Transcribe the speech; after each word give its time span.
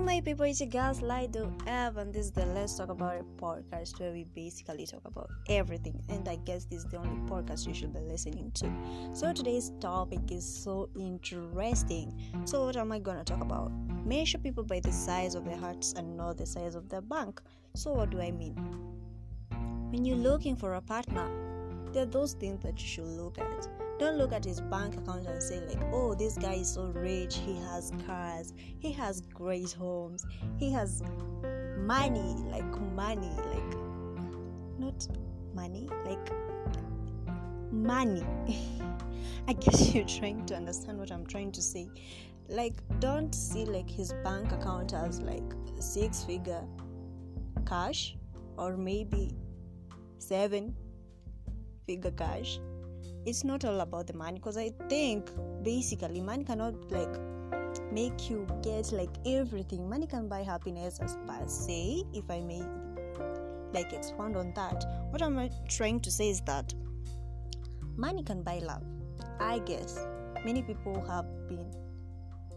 Hi, 0.00 0.06
my 0.06 0.20
people, 0.22 0.46
it's 0.46 0.60
your 0.60 0.70
girls 0.70 1.02
Lido 1.02 1.52
Ev, 1.66 1.98
and 1.98 2.10
this 2.10 2.24
is 2.24 2.32
the 2.32 2.46
Let's 2.46 2.74
Talk 2.74 2.88
About 2.88 3.16
It 3.16 3.36
podcast 3.36 4.00
where 4.00 4.12
we 4.12 4.24
basically 4.24 4.86
talk 4.86 5.02
about 5.04 5.28
everything. 5.50 6.02
And 6.08 6.26
I 6.26 6.36
guess 6.36 6.64
this 6.64 6.84
is 6.84 6.90
the 6.90 6.96
only 6.96 7.20
podcast 7.30 7.66
you 7.66 7.74
should 7.74 7.92
be 7.92 8.00
listening 8.00 8.50
to. 8.54 8.72
So, 9.12 9.30
today's 9.34 9.72
topic 9.78 10.20
is 10.30 10.42
so 10.42 10.88
interesting. 10.98 12.18
So, 12.46 12.64
what 12.64 12.78
am 12.78 12.92
I 12.92 12.98
gonna 12.98 13.24
talk 13.24 13.42
about? 13.42 13.72
Measure 14.06 14.38
people 14.38 14.64
by 14.64 14.80
the 14.80 14.90
size 14.90 15.34
of 15.34 15.44
their 15.44 15.58
hearts 15.58 15.92
and 15.92 16.16
not 16.16 16.38
the 16.38 16.46
size 16.46 16.76
of 16.76 16.88
their 16.88 17.02
bank. 17.02 17.42
So, 17.74 17.92
what 17.92 18.08
do 18.08 18.22
I 18.22 18.30
mean? 18.30 18.56
When 19.90 20.06
you're 20.06 20.16
looking 20.16 20.56
for 20.56 20.76
a 20.76 20.80
partner, 20.80 21.28
there 21.92 22.04
are 22.04 22.06
those 22.06 22.32
things 22.32 22.62
that 22.62 22.80
you 22.80 22.86
should 22.86 23.06
look 23.06 23.38
at 23.38 23.68
don't 24.00 24.16
look 24.16 24.32
at 24.32 24.42
his 24.42 24.62
bank 24.62 24.96
account 24.96 25.26
and 25.26 25.42
say 25.42 25.60
like 25.68 25.82
oh 25.92 26.14
this 26.14 26.38
guy 26.38 26.54
is 26.54 26.72
so 26.72 26.86
rich. 26.86 27.36
He 27.36 27.54
has 27.56 27.92
cars. 28.06 28.54
He 28.56 28.90
has 28.92 29.20
great 29.20 29.72
homes. 29.72 30.24
He 30.56 30.72
has 30.72 31.02
money 31.76 32.34
like 32.50 32.80
money 32.94 33.30
like 33.52 33.76
not 34.78 35.06
money 35.54 35.86
like 36.06 36.32
money. 37.70 38.24
I 39.48 39.52
guess 39.52 39.94
you're 39.94 40.04
trying 40.04 40.46
to 40.46 40.56
understand 40.56 40.98
what 40.98 41.10
i'm 41.10 41.26
trying 41.26 41.52
to 41.52 41.60
say. 41.62 41.90
Like 42.48 42.80
don't 43.00 43.34
see 43.34 43.66
like 43.66 43.90
his 43.90 44.14
bank 44.24 44.50
account 44.52 44.94
as 44.94 45.20
like 45.20 45.52
six 45.78 46.24
figure 46.24 46.64
cash 47.66 48.16
or 48.56 48.78
maybe 48.78 49.36
seven 50.18 50.74
figure 51.86 52.12
cash 52.12 52.60
it's 53.26 53.44
not 53.44 53.64
all 53.64 53.80
about 53.80 54.06
the 54.06 54.14
money 54.14 54.38
because 54.38 54.56
i 54.56 54.70
think 54.88 55.30
basically 55.62 56.20
money 56.20 56.44
cannot 56.44 56.74
like 56.90 57.16
make 57.92 58.30
you 58.30 58.46
get 58.62 58.92
like 58.92 59.10
everything. 59.26 59.88
Money 59.88 60.06
can 60.06 60.28
buy 60.28 60.42
happiness 60.42 60.98
as 61.00 61.16
per 61.26 61.46
se 61.46 62.04
if 62.12 62.30
i 62.30 62.40
may 62.40 62.62
like 63.72 63.92
expand 63.92 64.36
on 64.36 64.52
that. 64.54 64.84
What 65.10 65.22
i'm 65.22 65.38
uh, 65.38 65.48
trying 65.68 66.00
to 66.00 66.10
say 66.10 66.30
is 66.30 66.40
that 66.42 66.72
money 67.96 68.22
can 68.22 68.42
buy 68.42 68.58
love. 68.58 68.82
I 69.38 69.58
guess 69.60 70.06
many 70.44 70.62
people 70.62 71.00
have 71.06 71.26
been 71.48 71.70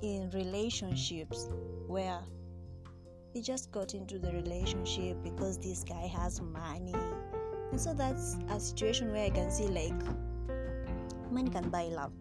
in 0.01 0.29
relationships 0.31 1.47
where 1.87 2.19
they 3.33 3.41
just 3.41 3.71
got 3.71 3.93
into 3.93 4.19
the 4.19 4.31
relationship 4.31 5.17
because 5.23 5.57
this 5.57 5.83
guy 5.83 6.07
has 6.07 6.41
money. 6.41 6.93
And 7.71 7.81
so 7.81 7.93
that's 7.93 8.37
a 8.49 8.59
situation 8.59 9.11
where 9.11 9.25
i 9.25 9.29
can 9.29 9.49
see 9.49 9.67
like 9.67 9.99
money 11.33 11.49
can 11.49 11.69
buy 11.69 11.85
love. 11.85 12.11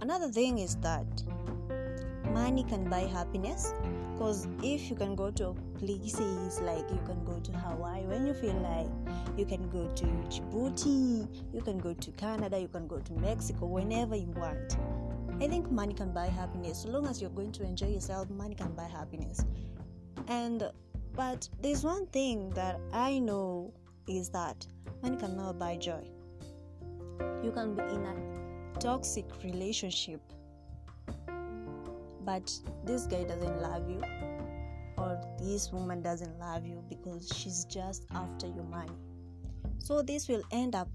Another 0.00 0.28
thing 0.28 0.58
is 0.58 0.76
that 0.76 1.06
money 2.32 2.62
can 2.62 2.88
buy 2.88 3.00
happiness 3.00 3.72
because 4.12 4.46
if 4.62 4.88
you 4.88 4.96
can 4.96 5.14
go 5.16 5.30
to 5.32 5.54
places 5.78 6.60
like 6.60 6.88
you 6.90 7.00
can 7.04 7.24
go 7.24 7.38
to 7.40 7.52
Hawaii 7.52 8.04
when 8.06 8.26
you 8.26 8.34
feel 8.34 8.54
like 8.54 8.88
you 9.36 9.44
can 9.44 9.68
go 9.70 9.88
to 9.94 10.04
Djibouti, 10.04 11.28
you 11.52 11.62
can 11.62 11.78
go 11.78 11.92
to 11.94 12.10
Canada, 12.12 12.58
you 12.58 12.68
can 12.68 12.86
go 12.86 12.98
to 12.98 13.12
Mexico 13.14 13.66
whenever 13.66 14.14
you 14.14 14.30
want. 14.36 14.76
I 15.40 15.48
think 15.48 15.70
money 15.70 15.92
can 15.92 16.12
buy 16.12 16.26
happiness. 16.26 16.82
So 16.82 16.88
long 16.88 17.06
as 17.06 17.20
you're 17.20 17.30
going 17.30 17.52
to 17.52 17.64
enjoy 17.64 17.88
yourself, 17.88 18.30
money 18.30 18.54
can 18.54 18.72
buy 18.72 18.88
happiness. 18.88 19.44
And 20.28 20.70
but 21.14 21.48
there's 21.60 21.82
one 21.82 22.06
thing 22.06 22.50
that 22.50 22.78
I 22.92 23.18
know 23.18 23.74
is 24.08 24.28
that 24.30 24.66
money 25.02 25.16
cannot 25.16 25.58
buy 25.58 25.76
joy 25.76 26.15
you 27.42 27.52
can 27.52 27.74
be 27.74 27.82
in 27.82 28.04
a 28.04 28.78
toxic 28.78 29.26
relationship 29.42 30.20
but 32.26 32.52
this 32.84 33.06
guy 33.06 33.22
doesn't 33.22 33.62
love 33.62 33.88
you 33.88 34.02
or 34.98 35.20
this 35.38 35.72
woman 35.72 36.02
doesn't 36.02 36.38
love 36.38 36.66
you 36.66 36.82
because 36.88 37.30
she's 37.34 37.64
just 37.64 38.04
after 38.14 38.46
your 38.46 38.64
money. 38.64 38.96
So 39.78 40.02
this 40.02 40.28
will 40.28 40.42
end 40.50 40.74
up 40.74 40.88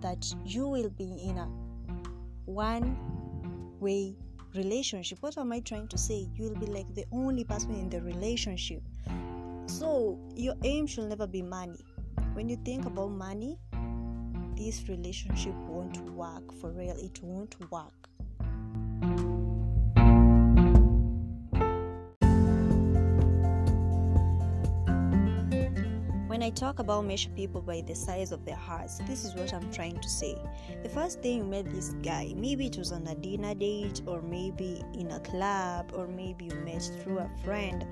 that 0.00 0.26
you 0.44 0.68
will 0.68 0.90
be 0.90 1.18
in 1.24 1.38
a 1.38 1.48
one 2.44 2.96
way 3.80 4.14
relationship. 4.54 5.18
What 5.20 5.38
am 5.38 5.52
i 5.52 5.60
trying 5.60 5.88
to 5.88 5.98
say? 5.98 6.28
You 6.34 6.44
will 6.44 6.60
be 6.60 6.66
like 6.66 6.94
the 6.94 7.04
only 7.12 7.44
person 7.44 7.74
in 7.74 7.88
the 7.88 8.02
relationship. 8.02 8.82
So 9.66 10.18
your 10.34 10.54
aim 10.62 10.86
should 10.86 11.08
never 11.08 11.26
be 11.26 11.42
money. 11.42 11.84
When 12.34 12.48
you 12.48 12.56
think 12.64 12.84
about 12.84 13.10
money 13.10 13.58
this 14.56 14.88
relationship 14.88 15.54
won't 15.68 15.98
work 16.10 16.52
for 16.60 16.70
real 16.70 16.96
it 16.96 17.20
won't 17.22 17.54
work 17.70 18.08
When 26.36 26.42
I 26.42 26.50
talk 26.50 26.80
about 26.80 27.06
measure 27.06 27.30
people 27.30 27.62
by 27.62 27.80
the 27.80 27.94
size 27.94 28.30
of 28.30 28.44
their 28.44 28.56
hearts, 28.56 28.98
this 29.06 29.24
is 29.24 29.34
what 29.34 29.54
I'm 29.54 29.72
trying 29.72 29.98
to 29.98 30.08
say. 30.08 30.36
The 30.82 30.88
first 30.90 31.22
day 31.22 31.36
you 31.36 31.44
met 31.44 31.64
this 31.72 31.94
guy, 32.02 32.34
maybe 32.36 32.66
it 32.66 32.76
was 32.76 32.92
on 32.92 33.06
a 33.06 33.14
dinner 33.14 33.54
date, 33.54 34.02
or 34.04 34.20
maybe 34.20 34.82
in 34.92 35.12
a 35.12 35.20
club, 35.20 35.92
or 35.94 36.06
maybe 36.06 36.44
you 36.44 36.54
met 36.56 36.90
through 37.02 37.20
a 37.20 37.30
friend. 37.42 37.86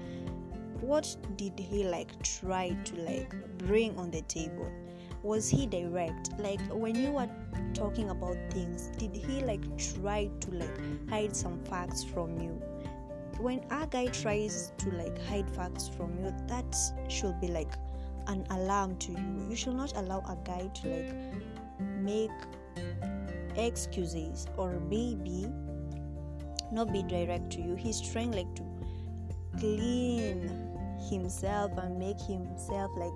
What 0.83 1.17
did 1.37 1.59
he 1.59 1.85
like 1.85 2.23
try 2.23 2.77
to 2.85 2.97
like 2.97 3.35
bring 3.57 3.97
on 3.97 4.11
the 4.11 4.21
table? 4.21 4.71
Was 5.25 5.49
he 5.49 5.67
direct? 5.67 6.31
Like 6.39 6.61
when 6.71 6.95
you 6.95 7.11
were 7.11 7.29
talking 7.73 8.11
about 8.11 8.37
things 8.51 8.89
did 8.99 9.17
he 9.17 9.41
like 9.41 9.65
try 9.79 10.31
to 10.41 10.51
like 10.53 11.09
hide 11.09 11.35
some 11.35 11.59
facts 11.65 12.05
from 12.05 12.39
you? 12.39 12.63
When 13.41 13.65
a 13.71 13.87
guy 13.87 14.07
tries 14.07 14.73
to 14.79 14.91
like 14.91 15.19
hide 15.27 15.51
facts 15.51 15.89
from 15.89 16.17
you 16.23 16.33
that 16.47 16.77
should 17.09 17.41
be 17.41 17.49
like 17.49 17.73
an 18.27 18.47
alarm 18.51 18.97
to 18.99 19.13
you. 19.13 19.47
You 19.49 19.57
should 19.57 19.75
not 19.75 19.97
allow 19.97 20.19
a 20.21 20.37
guy 20.45 20.71
to 20.83 20.89
like 20.89 21.15
make 22.01 22.31
excuses 23.57 24.47
or 24.57 24.81
maybe 24.89 25.47
not 26.71 26.93
be 26.93 27.03
direct 27.03 27.51
to 27.53 27.63
you. 27.63 27.75
He's 27.77 28.01
trying 28.01 28.33
like 28.33 28.55
to 28.57 28.63
clean 29.59 30.51
himself 31.09 31.73
and 31.79 31.99
make 31.99 32.21
himself 32.21 32.91
like 32.97 33.13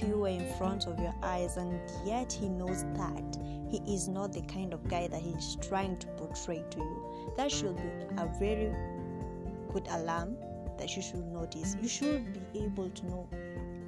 pure 0.00 0.28
in 0.28 0.46
front 0.54 0.86
of 0.86 0.98
your 0.98 1.14
eyes, 1.22 1.56
and 1.56 1.78
yet 2.04 2.32
he 2.32 2.48
knows 2.48 2.84
that 2.94 3.38
he 3.70 3.78
is 3.94 4.08
not 4.08 4.32
the 4.32 4.42
kind 4.42 4.72
of 4.72 4.86
guy 4.88 5.06
that 5.06 5.20
he's 5.20 5.56
trying 5.56 5.98
to 5.98 6.06
portray 6.08 6.64
to 6.70 6.78
you. 6.78 7.32
That 7.36 7.50
should 7.50 7.76
be 7.76 7.82
a 8.16 8.26
very 8.38 8.74
good 9.72 9.86
alarm 9.90 10.36
that 10.78 10.96
you 10.96 11.02
should 11.02 11.26
notice. 11.26 11.76
You 11.80 11.88
should 11.88 12.32
be 12.52 12.64
able 12.64 12.90
to 12.90 13.06
know 13.06 13.28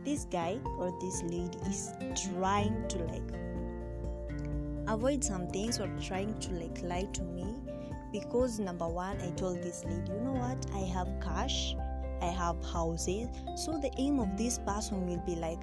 this 0.05 0.25
guy 0.27 0.59
or 0.79 0.93
this 1.01 1.23
lady 1.23 1.59
is 1.69 1.93
trying 2.35 2.87
to 2.89 2.99
like 3.05 3.23
avoid 4.89 5.23
some 5.23 5.47
things 5.49 5.81
or 5.81 5.89
trying 6.01 6.39
to 6.41 6.51
like 6.55 6.83
lie 6.83 7.09
to 7.13 7.23
me 7.23 7.47
because 8.11 8.59
number 8.59 8.87
one 8.87 9.19
i 9.21 9.31
told 9.31 9.63
this 9.63 9.85
lady 9.85 10.11
you 10.13 10.21
know 10.21 10.33
what 10.33 10.67
i 10.75 10.81
have 10.81 11.09
cash 11.23 11.77
I 12.23 12.27
have 12.27 12.65
houses. 12.65 13.29
So 13.57 13.79
the 13.79 13.91
aim 13.99 14.21
of 14.21 14.37
this 14.39 14.59
person 14.59 15.07
will 15.07 15.23
be 15.27 15.35
like, 15.35 15.63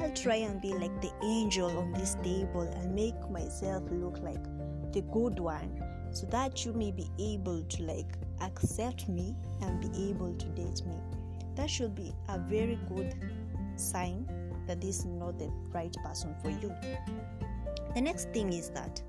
I'll 0.00 0.12
try 0.12 0.36
and 0.36 0.60
be 0.60 0.72
like 0.72 1.00
the 1.02 1.12
angel 1.22 1.78
on 1.78 1.92
this 1.92 2.16
table 2.22 2.62
and 2.62 2.94
make 2.94 3.30
myself 3.30 3.82
look 3.90 4.18
like 4.18 4.42
the 4.92 5.02
good 5.12 5.38
one 5.38 5.84
so 6.10 6.26
that 6.28 6.64
you 6.64 6.72
may 6.72 6.90
be 6.90 7.06
able 7.18 7.62
to 7.62 7.82
like 7.82 8.16
accept 8.40 9.08
me 9.08 9.36
and 9.60 9.80
be 9.80 10.10
able 10.10 10.34
to 10.34 10.46
date 10.46 10.84
me. 10.86 10.96
That 11.54 11.68
should 11.68 11.94
be 11.94 12.14
a 12.28 12.38
very 12.38 12.78
good 12.88 13.14
sign 13.76 14.26
that 14.66 14.80
this 14.80 15.00
is 15.00 15.04
not 15.04 15.38
the 15.38 15.50
right 15.72 15.94
person 16.04 16.34
for 16.42 16.50
you. 16.50 16.74
The 17.94 18.00
next 18.00 18.30
thing 18.32 18.52
is 18.52 18.70
that 18.70 19.02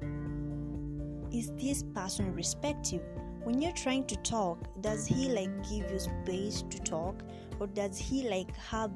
is 1.31 1.51
this 1.51 1.83
person 1.83 2.33
respective? 2.33 3.03
When 3.43 3.61
you're 3.61 3.71
trying 3.71 4.05
to 4.05 4.15
talk 4.17 4.57
does 4.81 5.05
he 5.05 5.29
like 5.29 5.51
give 5.69 5.89
you 5.91 5.99
space 5.99 6.63
to 6.69 6.79
talk? 6.79 7.23
Or 7.59 7.67
does 7.67 7.97
he 7.97 8.29
like 8.29 8.55
have 8.57 8.91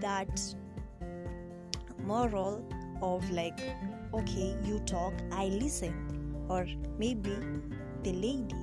that 0.00 0.54
moral 2.04 2.64
of 3.02 3.28
like 3.30 3.60
okay 4.12 4.56
you 4.64 4.78
talk 4.80 5.12
i 5.32 5.46
listen? 5.46 6.34
Or 6.48 6.66
maybe 6.98 7.36
the 8.02 8.12
lady 8.12 8.56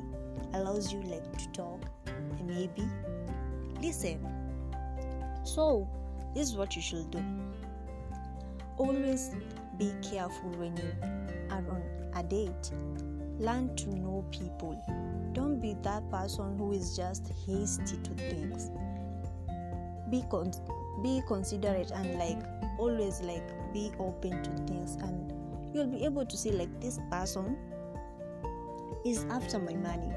allows 0.53 0.91
you 0.93 1.01
like 1.03 1.37
to 1.37 1.47
talk 1.51 1.81
and 2.05 2.47
maybe 2.47 2.87
listen. 3.81 4.19
So 5.43 5.87
this 6.35 6.49
is 6.49 6.55
what 6.55 6.75
you 6.75 6.81
should 6.81 7.09
do. 7.11 7.23
Always 8.77 9.31
be 9.77 9.93
careful 10.01 10.49
when 10.51 10.77
you 10.77 10.93
are 11.49 11.63
on 11.69 11.83
a 12.15 12.23
date 12.23 12.71
learn 13.41 13.75
to 13.75 13.89
know 13.89 14.23
people 14.31 14.81
don't 15.33 15.59
be 15.59 15.75
that 15.81 16.09
person 16.09 16.57
who 16.57 16.71
is 16.73 16.95
just 16.95 17.31
hasty 17.45 17.97
to 18.03 18.11
things 18.15 18.69
be 20.09 20.23
con- 20.29 20.53
be 21.01 21.21
considerate 21.27 21.91
and 21.91 22.19
like 22.19 22.37
always 22.77 23.21
like 23.21 23.47
be 23.73 23.91
open 23.99 24.43
to 24.43 24.51
things 24.71 24.95
and 25.01 25.33
you'll 25.73 25.87
be 25.87 26.05
able 26.05 26.25
to 26.25 26.37
see 26.37 26.51
like 26.51 26.69
this 26.81 26.99
person 27.09 27.57
is 29.05 29.25
after 29.29 29.57
my 29.57 29.73
money 29.73 30.13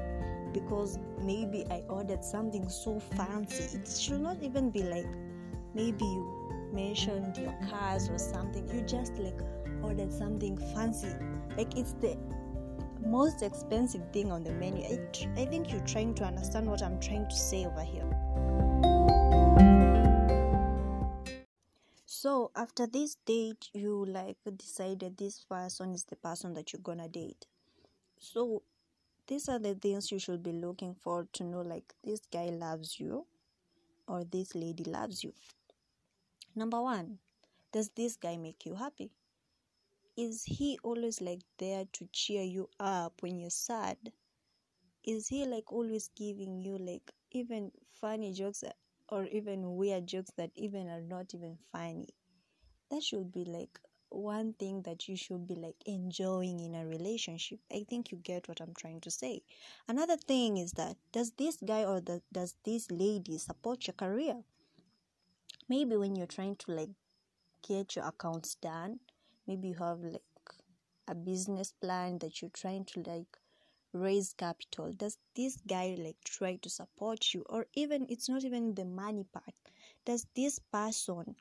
because 0.53 0.99
maybe 1.21 1.65
I 1.69 1.83
ordered 1.89 2.23
something 2.23 2.69
so 2.69 2.99
fancy. 2.99 3.77
It 3.77 3.87
should 3.89 4.21
not 4.21 4.37
even 4.41 4.69
be 4.69 4.83
like 4.83 5.07
maybe 5.73 6.05
you 6.05 6.69
mentioned 6.71 7.37
your 7.37 7.53
cars 7.69 8.09
or 8.09 8.17
something. 8.17 8.67
You 8.73 8.81
just 8.81 9.17
like 9.17 9.39
ordered 9.83 10.13
something 10.13 10.57
fancy. 10.73 11.09
Like 11.57 11.77
it's 11.77 11.93
the 11.93 12.17
most 13.05 13.43
expensive 13.43 14.01
thing 14.11 14.31
on 14.31 14.43
the 14.43 14.51
menu. 14.51 14.83
I, 14.83 15.41
I 15.41 15.45
think 15.45 15.71
you're 15.71 15.85
trying 15.85 16.15
to 16.15 16.23
understand 16.23 16.69
what 16.69 16.81
I'm 16.81 16.99
trying 16.99 17.27
to 17.29 17.35
say 17.35 17.65
over 17.65 17.83
here. 17.83 18.09
So 22.05 22.51
after 22.55 22.87
this 22.87 23.17
date, 23.25 23.69
you 23.73 24.05
like 24.05 24.37
decided 24.57 25.17
this 25.17 25.45
person 25.47 25.93
is 25.93 26.05
the 26.05 26.15
person 26.15 26.53
that 26.55 26.73
you're 26.73 26.81
gonna 26.81 27.07
date. 27.07 27.45
So 28.17 28.63
these 29.27 29.47
are 29.49 29.59
the 29.59 29.75
things 29.75 30.11
you 30.11 30.19
should 30.19 30.41
be 30.41 30.51
looking 30.51 30.95
for 30.95 31.27
to 31.33 31.43
know 31.43 31.61
like 31.61 31.93
this 32.03 32.21
guy 32.31 32.45
loves 32.45 32.99
you 32.99 33.25
or 34.07 34.23
this 34.23 34.55
lady 34.55 34.83
loves 34.83 35.23
you. 35.23 35.33
Number 36.55 36.81
one, 36.81 37.19
does 37.71 37.89
this 37.89 38.15
guy 38.15 38.37
make 38.37 38.65
you 38.65 38.75
happy? 38.75 39.11
Is 40.17 40.43
he 40.45 40.79
always 40.83 41.21
like 41.21 41.41
there 41.57 41.85
to 41.93 42.07
cheer 42.11 42.43
you 42.43 42.69
up 42.79 43.21
when 43.21 43.37
you're 43.39 43.49
sad? 43.49 43.97
Is 45.03 45.27
he 45.27 45.45
like 45.45 45.71
always 45.71 46.09
giving 46.15 46.61
you 46.61 46.77
like 46.77 47.11
even 47.31 47.71
funny 47.93 48.33
jokes 48.33 48.63
or 49.09 49.25
even 49.27 49.75
weird 49.75 50.07
jokes 50.07 50.31
that 50.37 50.51
even 50.55 50.89
are 50.89 51.01
not 51.01 51.33
even 51.33 51.57
funny? 51.71 52.09
That 52.89 53.03
should 53.03 53.31
be 53.31 53.45
like 53.45 53.79
one 54.09 54.53
thing 54.53 54.81
that 54.83 55.07
you 55.07 55.17
should 55.17 55.47
be 55.47 55.55
like 55.55 55.75
enjoying 55.85 56.59
in 56.61 56.75
a 56.75 56.85
relationship. 56.85 57.59
I 57.71 57.85
think 57.89 58.11
you 58.11 58.17
get 58.17 58.47
what 58.47 58.61
I'm 58.61 58.73
trying 58.73 59.01
to 59.01 59.11
say. 59.11 59.43
Another 59.87 60.17
thing 60.17 60.57
is 60.57 60.71
that 60.73 60.97
does 61.11 61.31
this 61.31 61.57
guy 61.57 61.83
or 61.83 62.01
the, 62.01 62.21
does 62.31 62.55
this 62.63 62.89
lady 62.91 63.37
support 63.37 63.87
your 63.87 63.95
career? 63.95 64.43
Maybe 65.69 65.95
when 65.95 66.15
you're 66.15 66.25
trying 66.27 66.55
to 66.55 66.71
like 66.71 66.89
get 67.67 67.95
your 67.95 68.05
accounts 68.05 68.55
done, 68.55 68.99
maybe 69.47 69.69
you 69.69 69.75
have 69.75 69.99
like 69.99 70.21
a 71.07 71.15
business 71.15 71.73
plan 71.81 72.17
that 72.19 72.41
you're 72.41 72.51
trying 72.51 72.85
to 72.85 73.03
like 73.05 73.37
raise 73.93 74.33
capital. 74.33 74.91
Does 74.91 75.17
this 75.35 75.57
guy 75.67 75.95
like 75.97 76.17
try 76.23 76.55
to 76.57 76.69
support 76.69 77.33
you? 77.33 77.43
Or 77.49 77.65
even 77.75 78.05
it's 78.09 78.29
not 78.29 78.43
even 78.43 78.73
the 78.73 78.85
money 78.85 79.25
part. 79.31 79.53
Does 80.05 80.27
this 80.35 80.59
person 80.59 81.35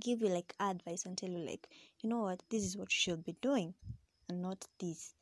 give 0.00 0.22
you 0.22 0.28
like 0.28 0.54
advice 0.60 1.04
and 1.04 1.16
tell 1.16 1.30
you 1.30 1.38
like 1.38 1.68
you 2.00 2.08
know 2.08 2.20
what? 2.20 2.42
This 2.50 2.64
is 2.64 2.76
what 2.76 2.92
you 2.92 2.98
should 2.98 3.24
be 3.24 3.36
doing 3.42 3.74
and 4.28 4.42
not 4.42 4.64
this. 4.78 5.14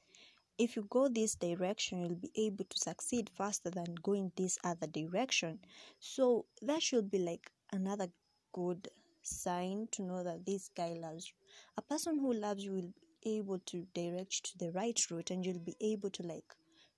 If 0.59 0.76
you 0.76 0.87
go 0.88 1.09
this 1.09 1.35
direction 1.35 2.00
you'll 2.00 2.14
be 2.14 2.31
able 2.37 2.64
to 2.64 2.79
succeed 2.79 3.31
faster 3.35 3.70
than 3.70 3.94
going 4.02 4.32
this 4.37 4.59
other 4.64 4.87
direction. 4.87 5.59
So 6.00 6.47
that 6.62 6.82
should 6.82 7.11
be 7.11 7.19
like 7.19 7.50
another 7.73 8.09
good 8.52 8.88
sign 9.26 9.88
to 9.93 10.02
know 10.02 10.23
that 10.23 10.44
this 10.46 10.69
guy 10.76 10.94
loves 10.94 11.26
you. 11.28 11.34
A 11.76 11.82
person 11.82 12.19
who 12.19 12.32
loves 12.32 12.64
you 12.64 12.73
will 12.73 12.93
be 13.23 13.37
able 13.38 13.58
to 13.67 13.87
direct 13.94 14.34
you 14.34 14.40
to 14.44 14.58
the 14.58 14.70
right 14.73 14.99
route 15.11 15.31
and 15.31 15.44
you'll 15.44 15.58
be 15.58 15.76
able 15.81 16.11
to 16.11 16.23
like 16.23 16.55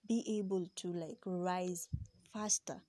be 0.07 0.25
able 0.39 0.67
to 0.77 0.89
like 0.93 1.19
rise 1.25 1.89
faster. 2.33 2.83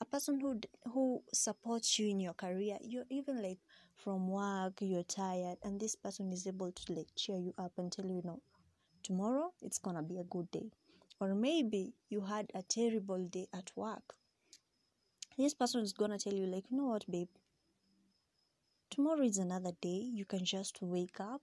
A 0.00 0.04
person 0.04 0.40
who 0.40 0.60
who 0.92 1.22
supports 1.32 1.98
you 1.98 2.08
in 2.08 2.20
your 2.20 2.34
career 2.34 2.78
you're 2.82 3.06
even 3.10 3.42
like 3.42 3.58
from 3.94 4.28
work 4.28 4.74
you're 4.80 5.02
tired 5.02 5.58
and 5.62 5.80
this 5.80 5.94
person 5.96 6.32
is 6.32 6.46
able 6.46 6.72
to 6.72 6.92
like 6.92 7.08
cheer 7.16 7.38
you 7.38 7.54
up 7.58 7.72
and 7.78 7.92
tell 7.92 8.06
you, 8.06 8.16
you 8.16 8.22
know 8.24 8.40
tomorrow 9.02 9.52
it's 9.62 9.78
gonna 9.78 10.02
be 10.02 10.18
a 10.18 10.24
good 10.24 10.50
day. 10.50 10.70
Or 11.20 11.34
maybe 11.34 11.94
you 12.10 12.20
had 12.22 12.50
a 12.54 12.62
terrible 12.62 13.24
day 13.26 13.48
at 13.54 13.72
work. 13.76 14.16
This 15.38 15.54
person 15.54 15.82
is 15.82 15.92
gonna 15.92 16.18
tell 16.18 16.34
you 16.34 16.46
like 16.46 16.64
you 16.70 16.76
know 16.78 16.88
what 16.88 17.10
babe 17.10 17.28
tomorrow 18.90 19.22
is 19.22 19.38
another 19.38 19.72
day. 19.80 20.10
You 20.12 20.24
can 20.24 20.44
just 20.44 20.78
wake 20.82 21.20
up 21.20 21.42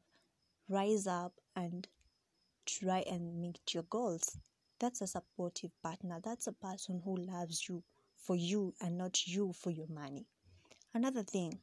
rise 0.69 1.07
up 1.07 1.33
and 1.55 1.87
try 2.65 3.03
and 3.09 3.41
meet 3.41 3.59
your 3.73 3.83
goals. 3.83 4.37
That's 4.79 5.01
a 5.01 5.07
supportive 5.07 5.71
partner. 5.81 6.19
That's 6.23 6.47
a 6.47 6.53
person 6.53 7.01
who 7.03 7.17
loves 7.17 7.67
you 7.67 7.83
for 8.15 8.35
you 8.35 8.73
and 8.81 8.97
not 8.97 9.27
you 9.27 9.53
for 9.53 9.69
your 9.69 9.87
money. 9.87 10.25
Another 10.93 11.23
thing 11.23 11.59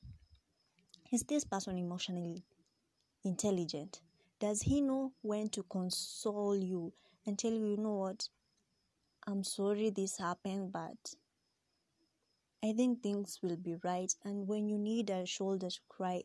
is 1.13 1.23
this 1.25 1.45
person 1.45 1.77
emotionally 1.77 2.45
intelligent? 3.25 4.01
Does 4.39 4.63
he 4.63 4.81
know 4.81 5.13
when 5.23 5.49
to 5.51 5.63
console 5.65 6.57
you 6.57 6.93
and 7.27 7.39
tell 7.39 7.53
you, 7.53 7.67
you 7.67 7.77
know 7.77 7.95
what, 7.97 8.29
I'm 9.27 9.45
sorry 9.45 9.91
this 9.91 10.19
happened, 10.19 10.73
but 10.73 11.15
I 12.65 12.73
think 12.73 13.03
things 13.03 13.39
will 13.43 13.57
be 13.57 13.75
right. 13.85 14.15
And 14.25 14.49
when 14.49 14.67
you 14.71 14.79
need 14.79 15.11
a 15.11 15.27
shoulder 15.27 15.69
to 15.69 15.81
cry 15.91 16.25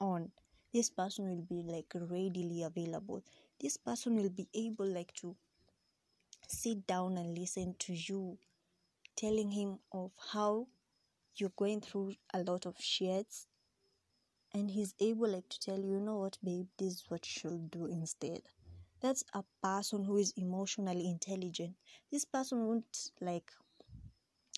on, 0.00 0.32
this 0.72 0.90
person 0.90 1.28
will 1.28 1.42
be 1.44 1.62
like 1.62 1.92
readily 1.94 2.62
available. 2.64 3.22
This 3.60 3.76
person 3.76 4.16
will 4.16 4.30
be 4.30 4.48
able 4.54 4.86
like 4.86 5.14
to 5.16 5.36
sit 6.48 6.84
down 6.86 7.16
and 7.16 7.38
listen 7.38 7.74
to 7.78 7.94
you, 7.94 8.36
telling 9.16 9.50
him 9.52 9.80
of 9.92 10.12
how 10.32 10.68
you're 11.36 11.50
going 11.56 11.80
through 11.80 12.14
a 12.34 12.42
lot 12.42 12.66
of 12.66 12.76
shits 12.78 13.46
and 14.52 14.70
he's 14.70 14.94
able 15.00 15.28
like 15.28 15.48
to 15.48 15.58
tell 15.58 15.78
you, 15.78 15.92
you 15.92 16.00
know 16.00 16.16
what, 16.18 16.36
babe, 16.44 16.66
this 16.78 16.92
is 16.94 17.04
what 17.08 17.24
you 17.26 17.40
should 17.40 17.70
do 17.70 17.86
instead. 17.86 18.42
That's 19.00 19.24
a 19.32 19.42
person 19.62 20.04
who 20.04 20.16
is 20.18 20.32
emotionally 20.36 21.08
intelligent. 21.08 21.76
This 22.10 22.24
person 22.24 22.66
won't 22.66 23.10
like 23.20 23.50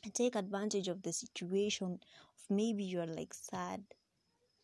take 0.09 0.35
advantage 0.35 0.89
of 0.89 1.03
the 1.03 1.13
situation 1.13 2.01
of 2.03 2.41
maybe 2.49 2.85
you're 2.85 3.07
like 3.07 3.35
sad 3.35 3.83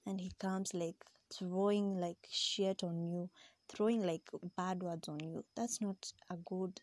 and 0.07 0.21
he 0.21 0.33
comes 0.39 0.73
like 0.73 1.05
throwing 1.31 2.01
like 2.01 2.27
shit 2.31 2.83
on 2.83 3.03
you, 3.03 3.29
throwing 3.69 4.07
like 4.07 4.23
bad 4.57 4.83
words 4.83 5.09
on 5.09 5.21
you. 5.21 5.45
That's 5.55 5.81
not 5.83 6.13
a 6.31 6.37
good 6.37 6.81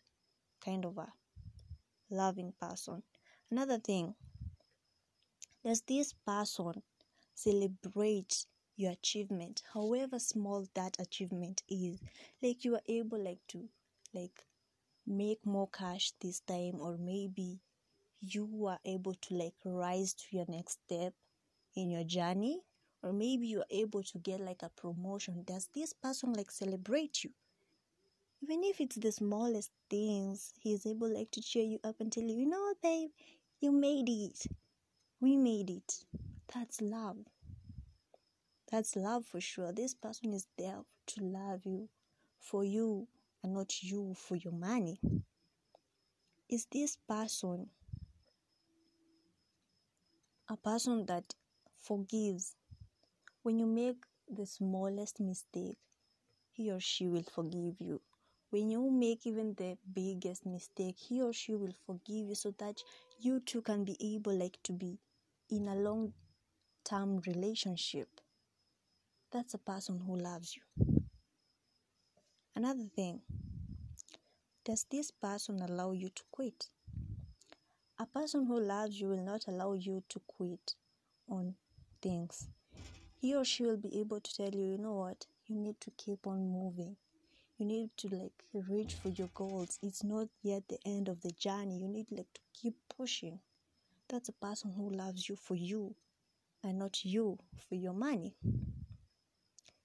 kind 0.64 0.84
of 0.84 0.98
a 0.98 1.12
loving 2.10 2.52
person. 2.60 3.02
Another 3.50 3.78
thing, 3.78 4.14
does 5.64 5.80
this 5.82 6.12
person 6.12 6.82
celebrate 7.34 8.46
your 8.76 8.92
achievement 8.92 9.62
however 9.72 10.18
small 10.18 10.66
that 10.74 10.96
achievement 10.98 11.62
is 11.68 12.00
like 12.42 12.64
you 12.64 12.74
are 12.74 12.82
able 12.88 13.18
like 13.18 13.38
to 13.48 13.68
like 14.12 14.44
make 15.06 15.44
more 15.44 15.68
cash 15.68 16.12
this 16.20 16.40
time 16.40 16.80
or 16.80 16.96
maybe 16.96 17.60
you 18.26 18.66
are 18.66 18.78
able 18.84 19.14
to 19.14 19.34
like 19.34 19.54
rise 19.64 20.14
to 20.14 20.24
your 20.36 20.46
next 20.48 20.78
step 20.84 21.12
in 21.74 21.90
your 21.90 22.04
journey 22.04 22.60
or 23.02 23.12
maybe 23.12 23.46
you 23.46 23.60
are 23.60 23.70
able 23.70 24.02
to 24.02 24.18
get 24.18 24.40
like 24.40 24.62
a 24.62 24.68
promotion 24.70 25.42
does 25.44 25.68
this 25.74 25.92
person 25.92 26.32
like 26.32 26.50
celebrate 26.50 27.24
you 27.24 27.30
even 28.42 28.62
if 28.64 28.80
it's 28.80 28.96
the 28.96 29.12
smallest 29.12 29.70
things 29.90 30.52
he's 30.60 30.86
able 30.86 31.12
like 31.12 31.30
to 31.30 31.40
cheer 31.40 31.64
you 31.64 31.78
up 31.84 31.96
and 32.00 32.12
tell 32.12 32.22
you 32.24 32.36
you 32.36 32.46
know 32.46 32.74
babe 32.82 33.10
you 33.60 33.72
made 33.72 34.08
it 34.08 34.46
we 35.20 35.36
made 35.36 35.70
it 35.70 36.04
that's 36.52 36.80
love. 36.80 37.16
That's 38.70 38.96
love 38.96 39.24
for 39.24 39.40
sure. 39.40 39.72
This 39.72 39.94
person 39.94 40.32
is 40.32 40.46
there 40.56 40.80
to 41.06 41.24
love 41.24 41.64
you 41.64 41.88
for 42.38 42.64
you 42.64 43.08
and 43.42 43.54
not 43.54 43.82
you 43.82 44.14
for 44.14 44.36
your 44.36 44.52
money. 44.52 45.00
Is 46.48 46.66
this 46.70 46.96
person 47.08 47.70
a 50.48 50.56
person 50.56 51.04
that 51.06 51.34
forgives? 51.78 52.56
When 53.42 53.58
you 53.58 53.66
make 53.66 54.04
the 54.28 54.46
smallest 54.46 55.20
mistake, 55.20 55.78
he 56.52 56.70
or 56.70 56.80
she 56.80 57.08
will 57.08 57.24
forgive 57.24 57.80
you. 57.80 58.00
When 58.50 58.70
you 58.70 58.90
make 58.90 59.26
even 59.26 59.54
the 59.54 59.78
biggest 59.92 60.46
mistake, 60.46 60.96
he 60.98 61.22
or 61.22 61.32
she 61.32 61.54
will 61.54 61.74
forgive 61.86 62.28
you 62.28 62.34
so 62.36 62.52
that 62.58 62.82
you 63.18 63.40
two 63.40 63.62
can 63.62 63.84
be 63.84 63.96
able 64.16 64.34
like 64.36 64.58
to 64.64 64.72
be 64.72 64.98
in 65.50 65.68
a 65.68 65.76
long 65.76 66.14
term 66.84 67.20
relationship, 67.26 68.20
that's 69.30 69.54
a 69.54 69.58
person 69.58 70.00
who 70.06 70.16
loves 70.16 70.56
you. 70.56 70.62
Another 72.56 72.86
thing, 72.96 73.20
does 74.64 74.84
this 74.90 75.12
person 75.12 75.62
allow 75.62 75.92
you 75.92 76.08
to 76.08 76.24
quit? 76.32 76.68
A 77.98 78.06
person 78.06 78.46
who 78.46 78.60
loves 78.60 79.00
you 79.00 79.08
will 79.08 79.24
not 79.24 79.46
allow 79.48 79.72
you 79.72 80.02
to 80.08 80.20
quit 80.26 80.74
on 81.28 81.54
things. 82.02 82.48
He 83.20 83.34
or 83.34 83.44
she 83.44 83.64
will 83.64 83.76
be 83.76 83.98
able 84.00 84.20
to 84.20 84.34
tell 84.34 84.50
you, 84.50 84.64
you 84.64 84.78
know 84.78 84.94
what, 84.94 85.26
you 85.46 85.56
need 85.56 85.80
to 85.80 85.90
keep 85.92 86.26
on 86.26 86.48
moving. 86.50 86.96
You 87.56 87.66
need 87.66 87.90
to 87.98 88.08
like 88.08 88.42
reach 88.52 88.94
for 88.94 89.10
your 89.10 89.30
goals. 89.34 89.78
It's 89.82 90.02
not 90.02 90.28
yet 90.42 90.64
the 90.68 90.78
end 90.84 91.08
of 91.08 91.20
the 91.22 91.30
journey. 91.30 91.78
You 91.78 91.88
need 91.88 92.10
like 92.10 92.32
to 92.34 92.40
keep 92.52 92.74
pushing. 92.96 93.40
That's 94.08 94.28
a 94.28 94.32
person 94.32 94.72
who 94.76 94.90
loves 94.90 95.28
you 95.28 95.36
for 95.36 95.54
you 95.54 95.94
and 96.64 96.78
not 96.78 97.04
you 97.04 97.38
for 97.68 97.74
your 97.74 97.92
money? 97.92 98.34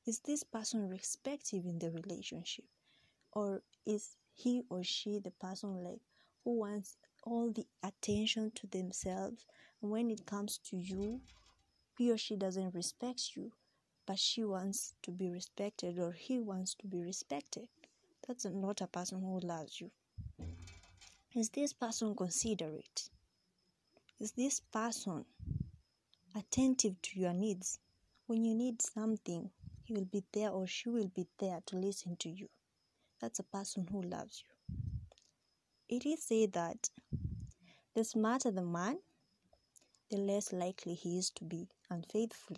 Is 0.08 0.20
this 0.22 0.44
person 0.44 0.89
respective 0.89 1.66
in 1.66 1.78
the 1.78 1.92
relationship? 1.92 2.66
Or 3.34 3.62
is 3.86 4.16
he 4.34 4.63
or 4.70 4.84
she 4.84 5.20
the 5.20 5.32
person 5.32 5.84
like 5.84 6.00
who 6.44 6.58
wants 6.58 6.98
all 7.24 7.52
the 7.52 7.66
attention 7.84 8.52
to 8.56 8.68
themselves. 8.68 9.46
And 9.82 9.92
when 9.92 10.10
it 10.10 10.26
comes 10.26 10.60
to 10.70 10.78
you, 10.78 11.22
he 11.98 12.12
or 12.12 12.18
she 12.18 12.36
doesn't 12.36 12.74
respect 12.74 13.36
you, 13.36 13.52
but 14.06 14.20
she 14.20 14.44
wants 14.44 14.94
to 15.04 15.12
be 15.12 15.30
respected 15.30 16.00
or 16.00 16.12
he 16.12 16.40
wants 16.40 16.74
to 16.76 16.88
be 16.88 17.02
respected. 17.04 17.68
That's 18.28 18.46
not 18.46 18.82
a 18.82 18.88
person 18.88 19.22
who 19.22 19.40
loves 19.40 19.82
you. 19.82 19.92
Is 21.36 21.50
this 21.50 21.74
person 21.74 22.16
considerate? 22.16 23.10
Is 24.20 24.32
this 24.32 24.60
person 24.60 25.26
attentive 26.36 27.02
to 27.02 27.20
your 27.20 27.34
needs? 27.34 27.80
When 28.28 28.44
you 28.44 28.56
need 28.56 28.82
something, 28.82 29.50
he 29.84 29.94
will 29.94 30.06
be 30.06 30.24
there 30.32 30.50
or 30.50 30.68
she 30.68 30.90
will 30.90 31.10
be 31.16 31.28
there 31.40 31.62
to 31.68 31.76
listen 31.76 32.16
to 32.18 32.30
you. 32.30 32.50
That's 33.20 33.40
a 33.40 33.44
person 33.44 33.88
who 33.92 34.02
loves 34.02 34.44
you. 34.46 34.59
It 35.89 36.05
is 36.05 36.22
said 36.22 36.53
that 36.53 36.91
the 37.96 38.03
smarter 38.03 38.51
the 38.51 38.62
man, 38.62 39.00
the 40.12 40.17
less 40.17 40.53
likely 40.53 40.93
he 40.93 41.17
is 41.17 41.31
to 41.31 41.43
be 41.43 41.67
unfaithful 41.89 42.58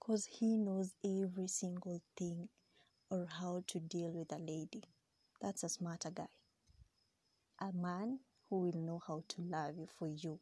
because 0.00 0.24
he 0.24 0.56
knows 0.56 0.94
every 1.04 1.46
single 1.46 2.00
thing 2.16 2.48
or 3.10 3.26
how 3.26 3.62
to 3.66 3.78
deal 3.80 4.10
with 4.12 4.32
a 4.32 4.38
lady. 4.38 4.82
That's 5.42 5.62
a 5.62 5.68
smarter 5.68 6.10
guy. 6.10 6.30
A 7.60 7.70
man 7.70 8.20
who 8.48 8.60
will 8.60 8.80
know 8.80 9.02
how 9.06 9.24
to 9.28 9.42
love 9.42 9.76
you 9.76 9.86
for 9.98 10.08
you, 10.08 10.38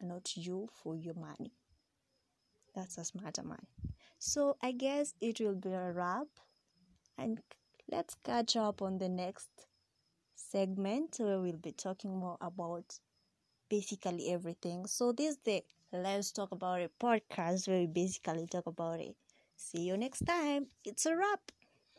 not 0.00 0.34
you 0.38 0.70
for 0.72 0.96
your 0.96 1.14
money. 1.14 1.52
That's 2.74 2.96
a 2.96 3.04
smarter 3.04 3.42
man. 3.42 3.66
So 4.18 4.56
I 4.62 4.72
guess 4.72 5.12
it 5.20 5.38
will 5.38 5.54
be 5.54 5.72
a 5.72 5.92
wrap. 5.92 6.28
And 7.18 7.42
let's 7.90 8.14
catch 8.24 8.56
up 8.56 8.80
on 8.80 8.96
the 8.96 9.08
next 9.10 9.50
segment 10.40 11.16
where 11.18 11.40
we'll 11.40 11.56
be 11.56 11.72
talking 11.72 12.16
more 12.18 12.36
about 12.40 12.98
basically 13.68 14.30
everything. 14.32 14.86
So 14.86 15.12
this 15.12 15.32
is 15.36 15.38
the 15.44 15.64
Let's 15.92 16.32
Talk 16.32 16.52
About 16.52 16.80
It 16.80 16.92
podcast 17.00 17.68
where 17.68 17.80
we 17.80 17.86
basically 17.86 18.46
talk 18.46 18.66
about 18.66 19.00
it. 19.00 19.16
See 19.56 19.82
you 19.82 19.96
next 19.96 20.26
time. 20.26 20.68
It's 20.84 21.06
a 21.06 21.16
wrap. 21.16 21.52